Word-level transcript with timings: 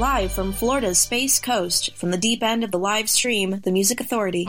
live 0.00 0.32
from 0.32 0.50
Florida's 0.50 0.98
Space 0.98 1.38
Coast, 1.38 1.94
from 1.94 2.10
the 2.10 2.16
deep 2.16 2.42
end 2.42 2.64
of 2.64 2.70
the 2.70 2.78
live 2.78 3.06
stream, 3.06 3.60
The 3.64 3.70
Music 3.70 4.00
Authority. 4.00 4.46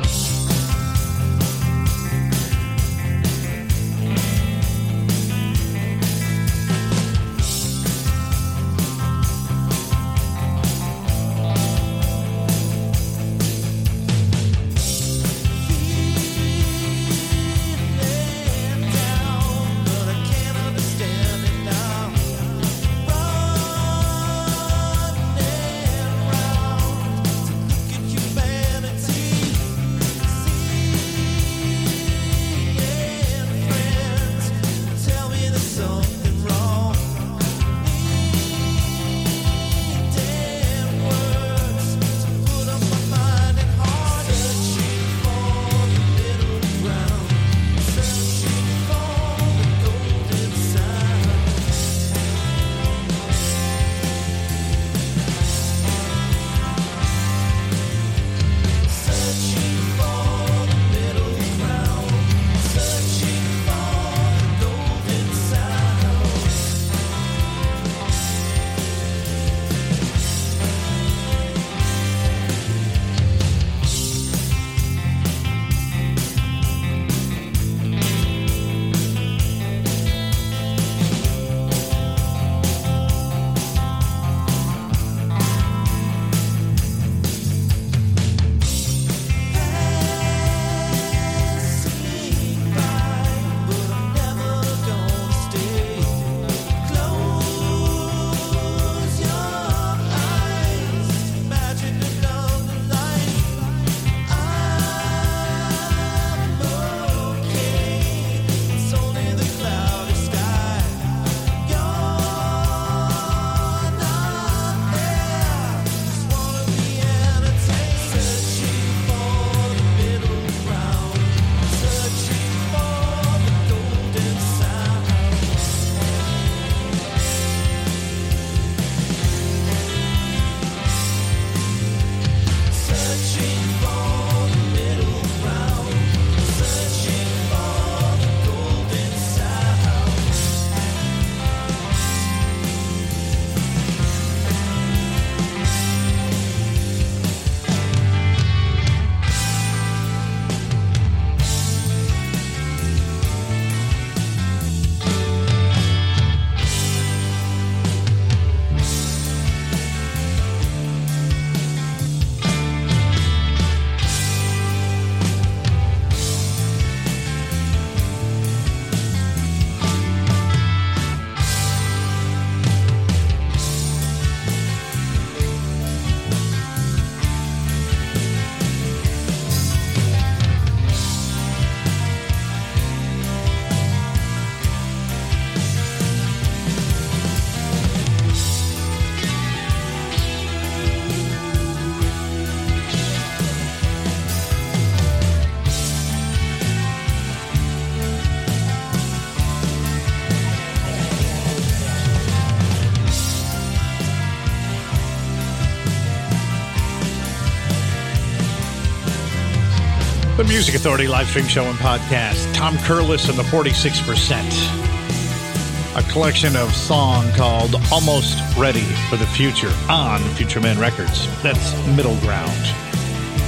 Music 210.51 210.75
Authority 210.75 211.07
live 211.07 211.29
stream 211.29 211.47
show 211.47 211.63
and 211.63 211.79
podcast. 211.79 212.53
Tom 212.53 212.75
Curless 212.79 213.29
and 213.29 213.39
the 213.39 213.43
46%. 213.43 215.95
A 215.95 216.03
collection 216.11 216.57
of 216.57 216.75
song 216.75 217.31
called 217.31 217.75
Almost 217.89 218.37
Ready 218.57 218.83
for 219.09 219.15
the 219.15 219.25
Future 219.27 219.71
on 219.87 220.19
Future 220.35 220.59
Man 220.59 220.77
Records. 220.77 221.25
That's 221.41 221.73
Middle 221.95 222.17
Ground. 222.17 222.51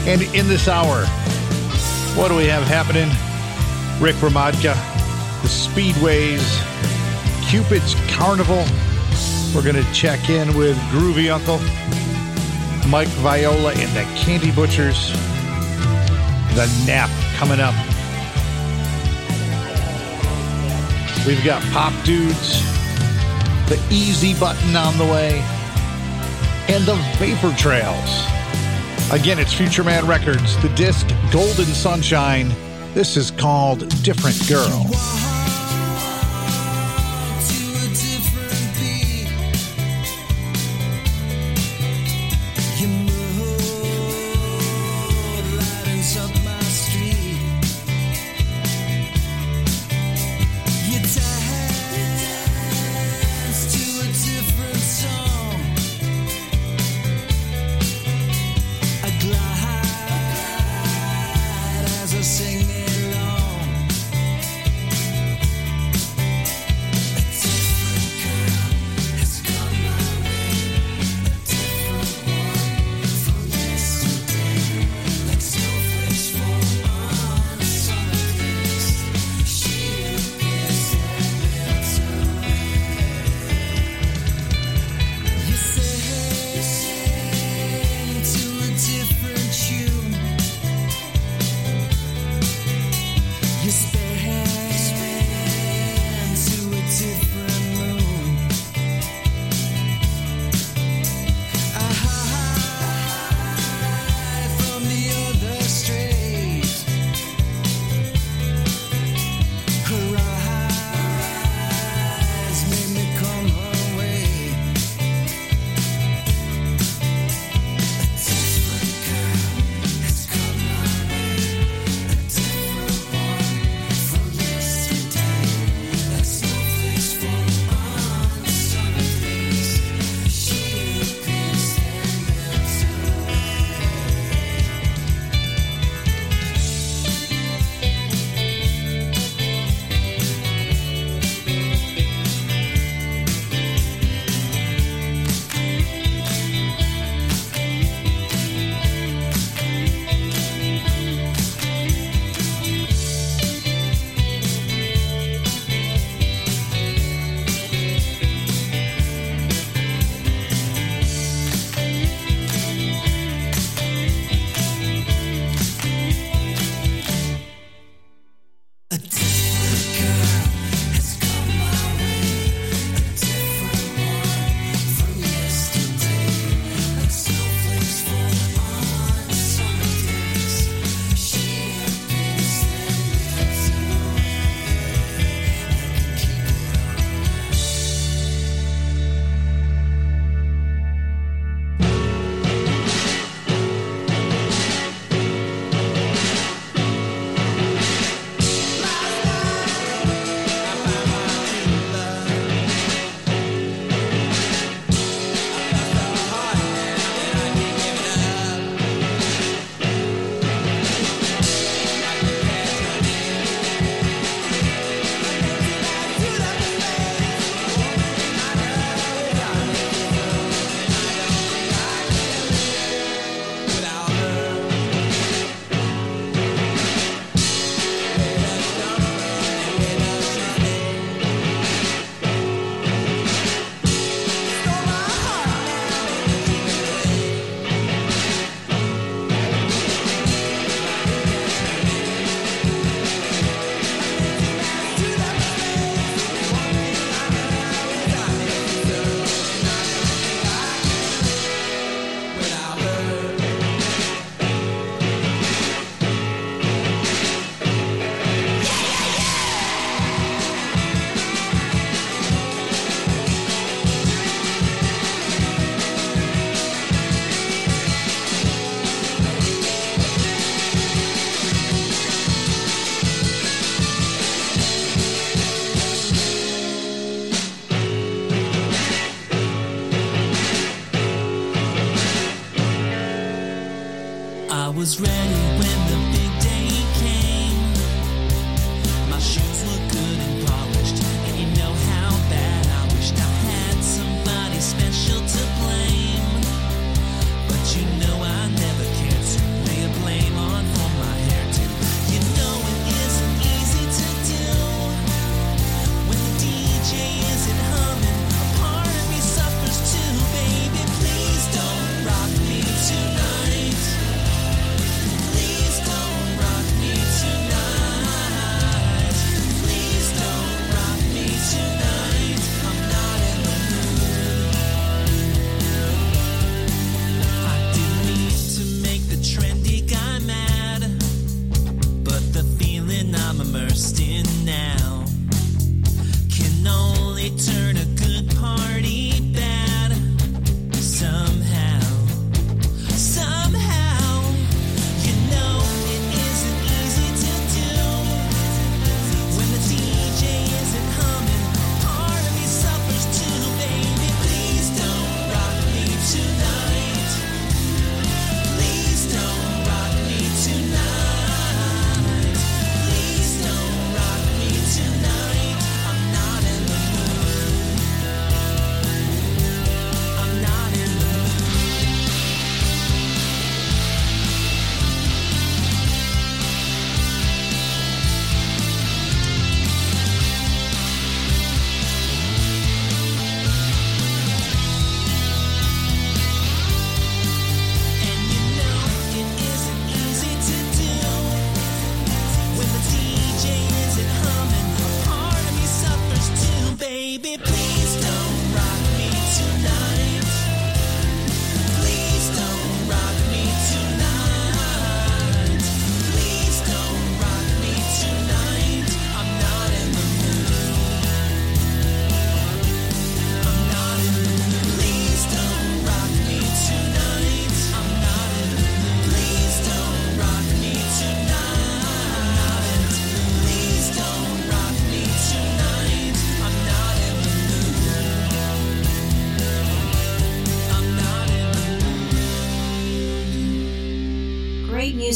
And 0.08 0.22
in 0.34 0.48
this 0.48 0.70
hour, 0.70 1.06
what 2.16 2.30
do 2.30 2.38
we 2.38 2.46
have 2.46 2.64
happening? 2.64 3.10
Rick 4.02 4.16
Ramadka, 4.22 4.74
the 5.42 5.50
Speedways, 5.50 6.58
Cupid's 7.50 7.96
Carnival. 8.16 8.64
We're 9.54 9.64
going 9.70 9.76
to 9.76 9.84
check 9.94 10.30
in 10.30 10.56
with 10.56 10.78
Groovy 10.94 11.30
Uncle, 11.30 11.60
Mike 12.90 13.10
Viola 13.20 13.74
and 13.74 13.94
the 13.94 14.04
Candy 14.18 14.52
Butchers 14.52 15.12
the 16.54 16.68
nap 16.86 17.10
coming 17.36 17.60
up. 17.60 17.74
We've 21.26 21.44
got 21.44 21.64
Pop 21.72 21.94
Dudes, 22.04 22.62
the 23.70 23.82
Easy 23.90 24.38
Button 24.40 24.76
on 24.76 24.98
the 24.98 25.06
way, 25.06 25.40
and 26.68 26.84
the 26.86 26.96
Vapor 27.18 27.56
Trails. 27.58 28.28
Again, 29.12 29.40
it's 29.40 29.54
Future 29.54 29.84
Man 29.84 30.06
Records, 30.06 30.62
the 30.62 30.70
disc 30.70 31.08
Golden 31.32 31.66
Sunshine. 31.66 32.50
This 32.94 33.18
is 33.18 33.32
called 33.32 33.90
Different 34.04 34.48
Girl. 34.48 35.33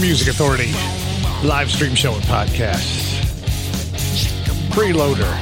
Music 0.00 0.28
Authority 0.28 0.72
live 1.46 1.70
stream 1.70 1.94
show 1.94 2.14
and 2.14 2.22
podcast. 2.24 3.20
Freeloader 4.70 5.36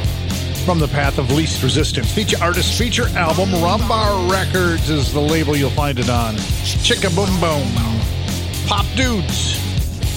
from 0.65 0.81
the 0.81 0.89
path 0.89 1.19
of 1.19 1.31
least 1.31 1.63
resistance. 1.63 2.13
Feature 2.13 2.39
artist, 2.43 2.77
feature 2.77 3.09
album. 3.11 3.51
Rumbar 3.51 4.29
Records 4.31 4.91
is 4.91 5.13
the 5.13 5.21
label 5.21 5.57
you'll 5.57 5.71
find 5.71 5.99
it 6.01 6.11
on. 6.11 6.35
Chicka 6.35 7.15
Boom 7.15 7.31
Boom. 7.41 8.69
Pop 8.69 8.85
Dudes. 8.97 9.61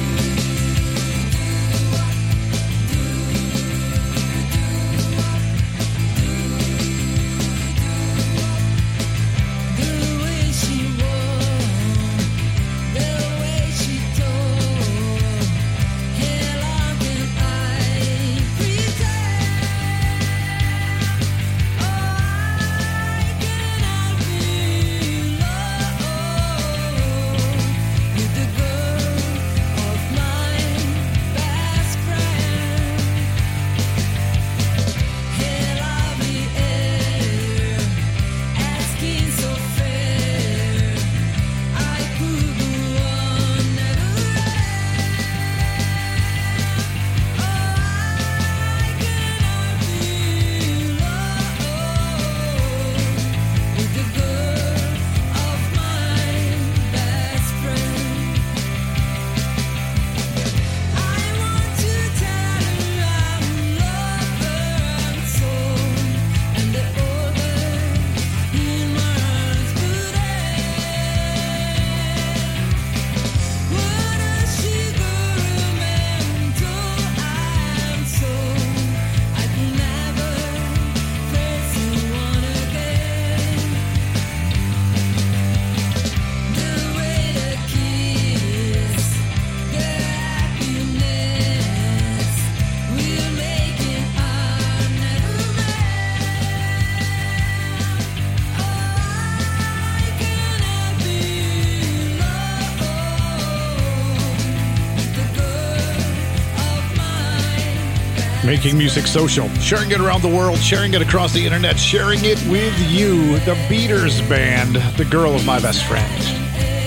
Making 108.61 108.77
music 108.77 109.07
social, 109.07 109.49
sharing 109.55 109.89
it 109.89 109.99
around 109.99 110.21
the 110.21 110.29
world, 110.29 110.59
sharing 110.59 110.93
it 110.93 111.01
across 111.01 111.33
the 111.33 111.43
internet, 111.43 111.79
sharing 111.79 112.25
it 112.25 112.37
with 112.45 112.79
you. 112.91 113.39
The 113.39 113.57
Beaters 113.67 114.21
Band, 114.29 114.75
the 114.97 115.03
girl 115.03 115.33
of 115.33 115.43
my 115.47 115.59
best 115.59 115.83
friend. 115.85 116.23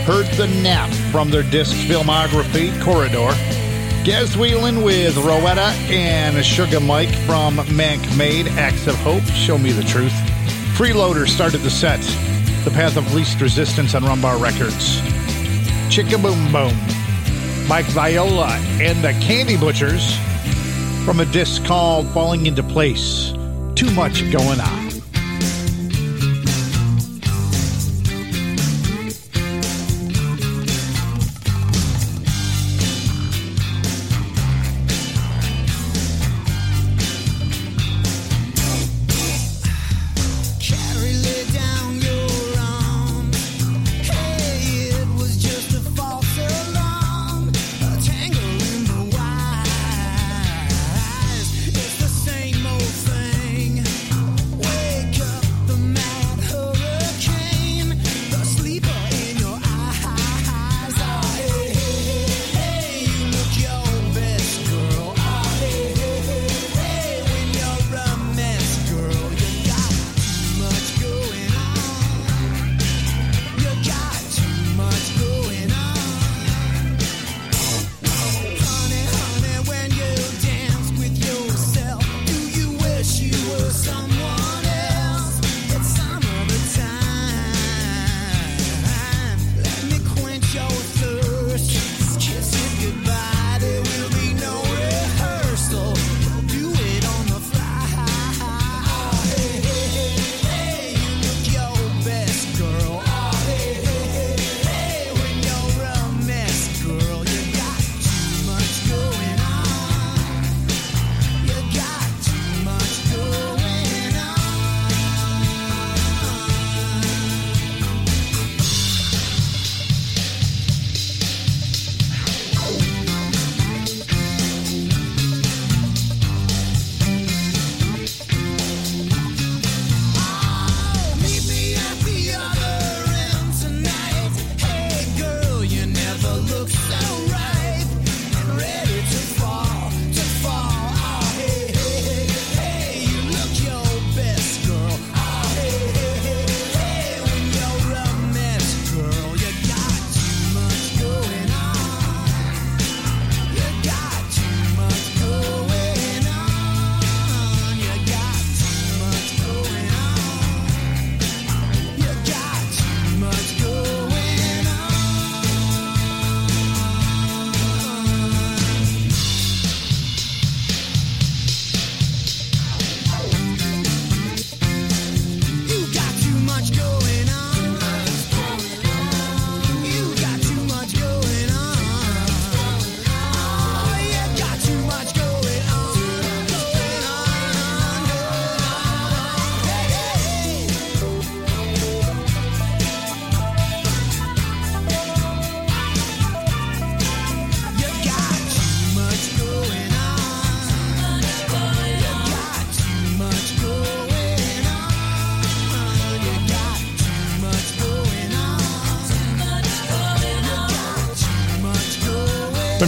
Heard 0.06 0.26
the 0.36 0.46
nap 0.62 0.88
from 1.10 1.30
their 1.30 1.42
disc 1.42 1.74
filmography, 1.74 2.80
Corridor. 2.80 3.34
Gaz 4.04 4.36
Whelan 4.36 4.82
with 4.82 5.16
Rowetta 5.16 5.72
and 5.90 6.44
Sugar 6.44 6.78
Mike 6.78 7.12
from 7.26 7.56
Manc 7.74 8.16
Made, 8.16 8.46
Acts 8.50 8.86
of 8.86 8.94
Hope, 8.98 9.24
Show 9.24 9.58
Me 9.58 9.72
the 9.72 9.82
Truth. 9.82 10.14
Freeloader 10.76 11.26
started 11.26 11.62
the 11.62 11.70
set, 11.70 11.98
The 12.62 12.70
Path 12.70 12.96
of 12.96 13.12
Least 13.14 13.40
Resistance 13.40 13.96
on 13.96 14.04
Rumbar 14.04 14.40
Records. 14.40 15.00
Chicka 15.90 16.22
Boom 16.22 16.52
Boom, 16.52 17.66
Mike 17.66 17.86
Viola 17.86 18.50
and 18.80 19.02
the 19.02 19.12
Candy 19.14 19.56
Butchers 19.56 20.16
from 21.04 21.20
a 21.20 21.26
disc 21.26 21.64
called 21.64 22.08
Falling 22.08 22.46
Into 22.46 22.62
Place. 22.62 23.32
Too 23.74 23.90
much 23.90 24.22
going 24.32 24.60
on. 24.60 24.83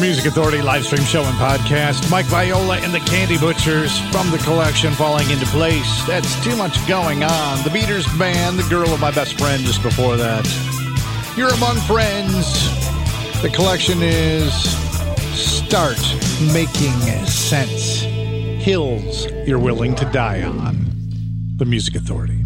Music 0.07 0.27
Authority 0.27 0.63
live 0.63 0.87
stream 0.87 1.03
show 1.03 1.25
and 1.25 1.37
podcast. 1.37 2.09
Mike 2.13 2.27
Viola 2.27 2.77
and 2.79 2.95
the 2.95 3.01
Candy 3.01 3.37
Butchers 3.39 3.99
from 4.13 4.31
the 4.31 4.39
collection 4.39 4.93
falling 4.93 5.29
into 5.31 5.47
place. 5.47 6.07
That's 6.07 6.33
too 6.45 6.55
much 6.55 6.79
going 6.87 7.25
on. 7.25 7.65
The 7.65 7.71
Beaters 7.71 8.07
Band, 8.17 8.57
the 8.57 8.71
girl 8.71 8.95
of 8.95 9.01
my 9.01 9.11
best 9.11 9.37
friend 9.37 9.65
just 9.65 9.83
before 9.83 10.17
that. 10.17 10.47
You're 11.37 11.53
among 11.55 11.79
friends. 11.79 12.71
The 13.43 13.49
collection 13.49 13.99
is 14.01 14.53
Start 15.37 15.99
Making 16.53 17.27
Sense. 17.27 18.03
Hills 18.63 19.27
You're 19.45 19.59
Willing 19.59 19.97
to 19.97 20.05
Die 20.05 20.43
On. 20.45 20.87
The 21.57 21.65
Music 21.65 21.97
Authority. 21.97 22.46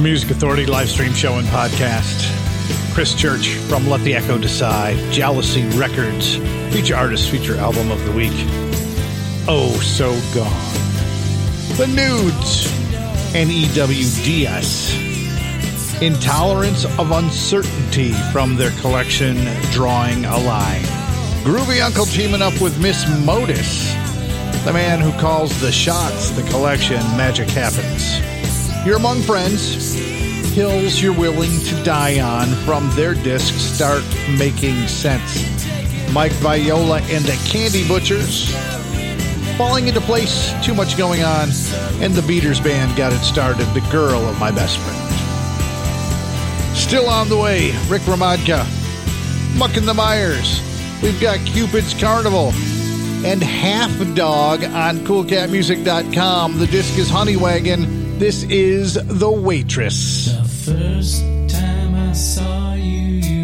The 0.00 0.04
Music 0.04 0.30
Authority 0.30 0.64
live 0.64 0.88
stream 0.88 1.12
show 1.12 1.34
and 1.34 1.46
podcast. 1.48 2.24
Chris 2.94 3.12
Church 3.12 3.48
from 3.68 3.86
Let 3.86 4.00
the 4.00 4.14
Echo 4.14 4.38
Decide, 4.38 4.96
Jealousy 5.12 5.68
Records, 5.76 6.36
feature 6.72 6.96
artist, 6.96 7.28
feature 7.28 7.58
album 7.58 7.90
of 7.90 8.02
the 8.06 8.12
week. 8.12 8.32
Oh, 9.46 9.78
so 9.82 10.12
gone. 10.34 10.48
The 11.76 11.86
Nudes 11.88 12.66
NEWDS. 13.34 14.94
Intolerance 16.00 16.86
of 16.86 17.10
Uncertainty 17.10 18.14
from 18.32 18.56
their 18.56 18.70
collection 18.80 19.36
Drawing 19.70 20.24
a 20.24 20.38
Line. 20.38 20.80
Groovy 21.44 21.84
Uncle 21.84 22.06
teaming 22.06 22.40
up 22.40 22.58
with 22.62 22.80
Miss 22.80 23.04
Modus, 23.26 23.92
the 24.64 24.72
man 24.72 24.98
who 24.98 25.12
calls 25.20 25.60
the 25.60 25.70
shots, 25.70 26.30
the 26.30 26.42
collection 26.44 27.02
Magic 27.18 27.50
Happens. 27.50 28.29
You're 28.84 28.96
among 28.96 29.20
friends. 29.20 29.94
Hills 30.54 31.02
you're 31.02 31.12
willing 31.12 31.50
to 31.50 31.84
die 31.84 32.18
on 32.20 32.48
from 32.64 32.90
their 32.96 33.12
disc 33.12 33.54
start 33.54 34.02
making 34.38 34.88
sense. 34.88 35.44
Mike 36.12 36.32
Viola 36.32 37.02
and 37.02 37.22
the 37.24 37.36
Candy 37.46 37.86
Butchers. 37.86 38.50
Falling 39.58 39.88
into 39.88 40.00
place, 40.00 40.54
too 40.64 40.72
much 40.72 40.96
going 40.96 41.22
on, 41.22 41.50
and 42.00 42.14
the 42.14 42.24
Beaters 42.26 42.58
Band 42.58 42.96
got 42.96 43.12
it 43.12 43.18
started, 43.18 43.66
the 43.74 43.86
girl 43.92 44.26
of 44.26 44.40
my 44.40 44.50
best 44.50 44.78
friend. 44.78 44.98
Still 46.74 47.06
on 47.06 47.28
the 47.28 47.36
way, 47.36 47.72
Rick 47.88 48.02
Ramadka, 48.02 48.64
Muck 49.58 49.76
and 49.76 49.86
the 49.86 49.92
Mires. 49.92 50.62
We've 51.02 51.20
got 51.20 51.38
Cupid's 51.46 51.92
Carnival 51.92 52.48
and 53.26 53.42
Half 53.42 54.14
Dog 54.14 54.64
on 54.64 55.00
CoolCatMusic.com. 55.00 56.58
The 56.58 56.66
disc 56.66 56.98
is 56.98 57.10
Honey 57.10 57.36
Wagon. 57.36 57.99
This 58.20 58.42
is 58.50 58.98
The 59.02 59.30
Waitress. 59.30 60.26
The 60.26 60.74
first 60.74 61.22
time 61.48 61.94
I 61.94 62.12
saw 62.12 62.74
you, 62.74 62.82
you 62.82 63.39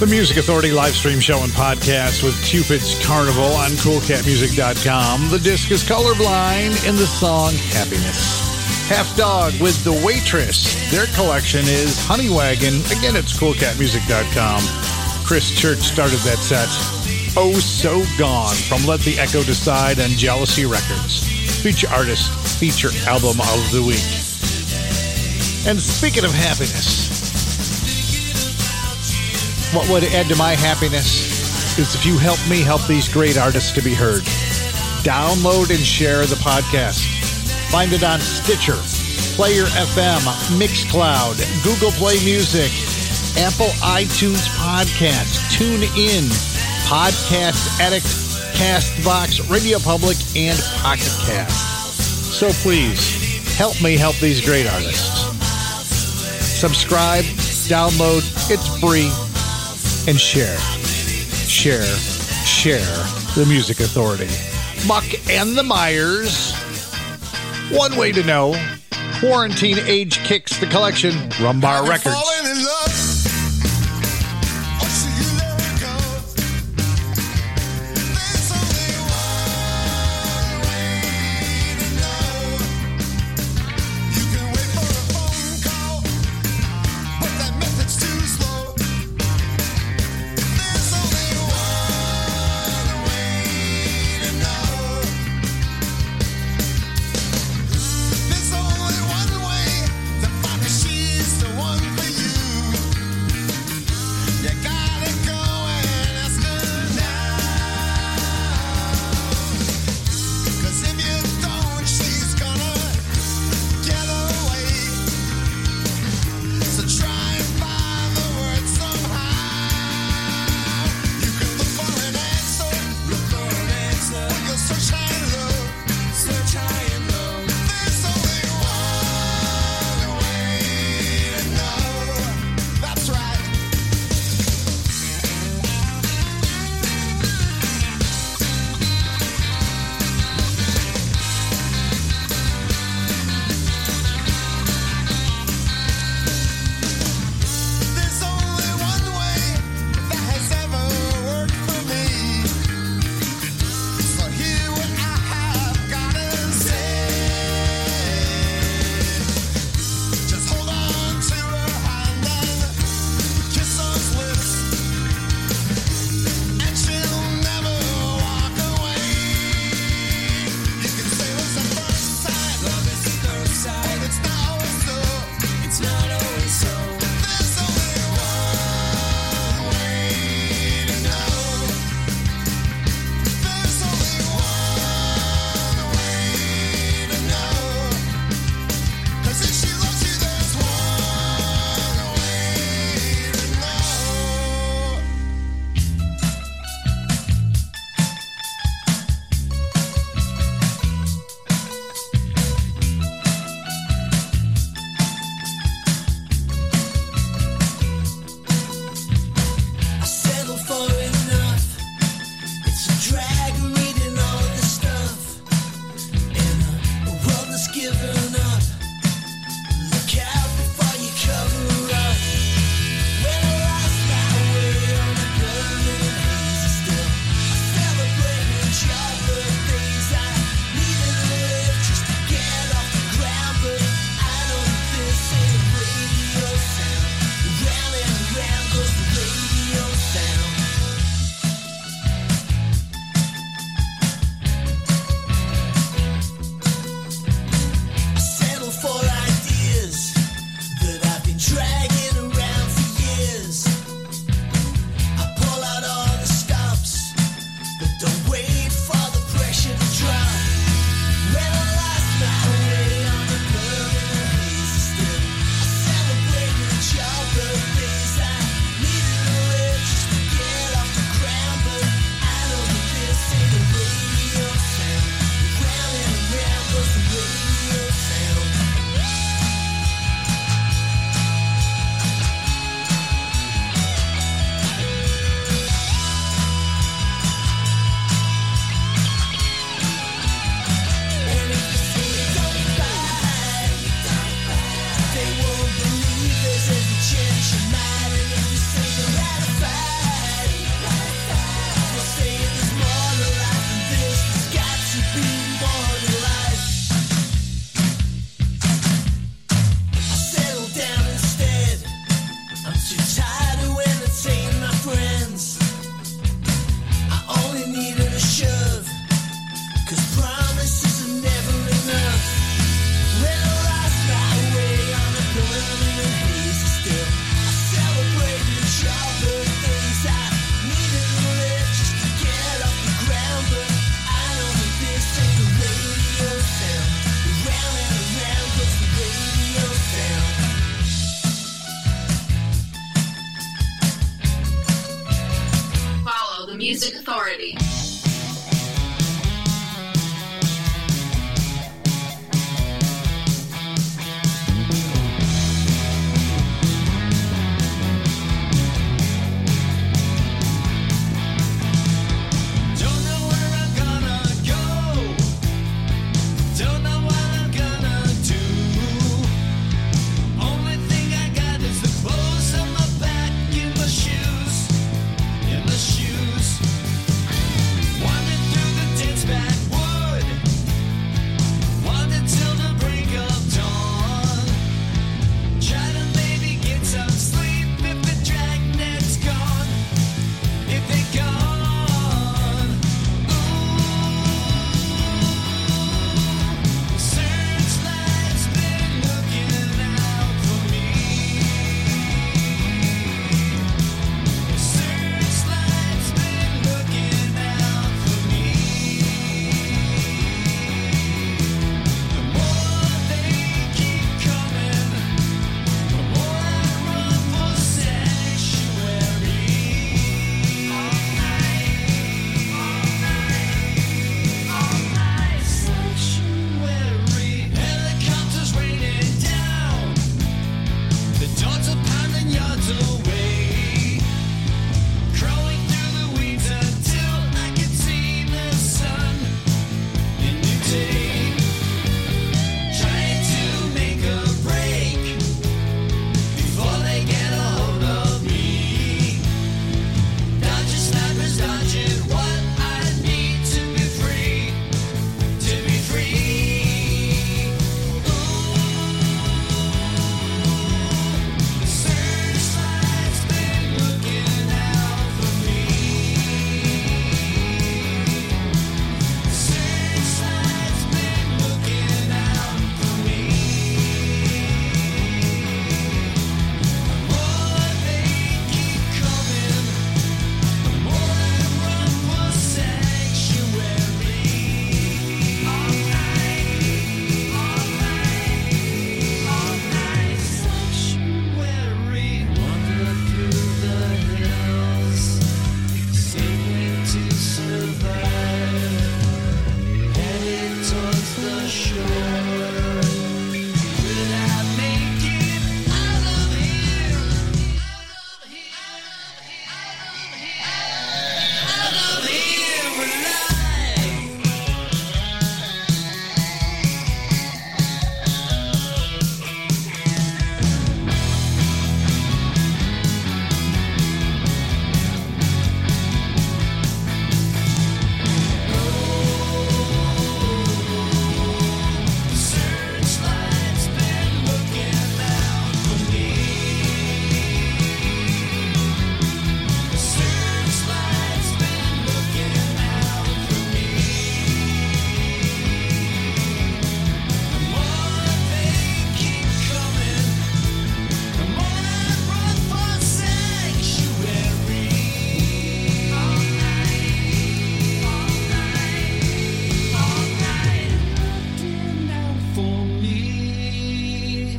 The 0.00 0.06
Music 0.06 0.38
Authority 0.38 0.72
live 0.72 0.94
stream 0.94 1.20
show 1.20 1.42
and 1.44 1.52
podcast 1.52 2.22
with 2.22 2.32
Cupid's 2.42 2.98
Carnival 3.04 3.52
on 3.52 3.68
CoolCatMusic.com. 3.84 5.28
The 5.28 5.38
disc 5.38 5.70
is 5.70 5.84
colorblind 5.84 6.88
in 6.88 6.96
the 6.96 7.06
song 7.06 7.52
Happiness. 7.76 8.88
Half 8.88 9.14
Dog 9.14 9.52
with 9.60 9.84
The 9.84 9.92
Waitress. 10.02 10.90
Their 10.90 11.04
collection 11.08 11.60
is 11.68 11.98
Honey 12.00 12.30
Wagon. 12.30 12.80
Again, 12.96 13.14
it's 13.14 13.38
CoolCatMusic.com. 13.38 14.62
Chris 15.26 15.50
Church 15.50 15.80
started 15.80 16.20
that 16.20 16.38
set. 16.38 16.70
Oh 17.36 17.52
So 17.52 18.02
Gone 18.16 18.56
from 18.56 18.86
Let 18.86 19.00
the 19.00 19.18
Echo 19.18 19.42
Decide 19.42 19.98
and 19.98 20.12
Jealousy 20.16 20.64
Records. 20.64 21.28
Feature 21.60 21.90
artist, 21.90 22.32
feature 22.58 22.88
album 23.06 23.38
of 23.38 23.70
the 23.70 23.84
week. 23.84 24.08
And 25.68 25.78
speaking 25.78 26.24
of 26.24 26.32
happiness, 26.32 27.09
what 29.72 29.88
would 29.88 30.04
add 30.04 30.26
to 30.26 30.36
my 30.36 30.54
happiness 30.54 31.78
is 31.78 31.94
if 31.94 32.04
you 32.04 32.18
help 32.18 32.38
me 32.48 32.60
help 32.60 32.84
these 32.86 33.08
great 33.08 33.38
artists 33.38 33.70
to 33.72 33.82
be 33.82 33.94
heard. 33.94 34.22
Download 35.06 35.70
and 35.70 35.78
share 35.78 36.26
the 36.26 36.34
podcast. 36.36 37.06
Find 37.70 37.92
it 37.92 38.02
on 38.02 38.18
Stitcher, 38.20 38.78
Player 39.36 39.64
FM, 39.64 40.20
Mixcloud, 40.58 41.38
Google 41.62 41.92
Play 41.92 42.18
Music, 42.24 42.70
Apple 43.38 43.70
iTunes 43.86 44.48
Podcast, 44.58 45.38
Tune 45.56 45.82
In, 45.96 46.24
Podcast 46.90 47.80
Addict, 47.80 48.06
Castbox, 48.58 49.48
Radio 49.48 49.78
Public, 49.78 50.16
and 50.34 50.58
Pocket 50.82 51.14
Cast. 51.26 52.34
So 52.34 52.50
please 52.50 53.56
help 53.56 53.80
me 53.80 53.96
help 53.96 54.16
these 54.16 54.44
great 54.44 54.66
artists. 54.66 55.30
Subscribe, 56.60 57.24
download, 57.70 58.26
it's 58.50 58.66
free 58.80 59.10
and 60.08 60.18
share. 60.18 60.58
Share, 61.46 61.82
share 62.44 62.80
the 63.34 63.44
Music 63.48 63.80
Authority. 63.80 64.28
Muck 64.86 65.04
and 65.28 65.56
the 65.56 65.62
Mires. 65.62 66.54
One 67.70 67.96
way 67.96 68.12
to 68.12 68.22
know. 68.22 68.54
Quarantine 69.20 69.78
Age 69.80 70.18
Kicks 70.18 70.58
the 70.58 70.66
Collection. 70.66 71.14
Rum 71.40 71.60
Bar 71.60 71.86
Records. 71.88 72.16